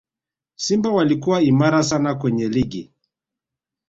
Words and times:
simba 0.55 0.89
walikuwa 0.91 1.41
imara 1.41 1.83
sana 1.83 2.15
kwenye 2.15 2.49
ligi 2.49 2.91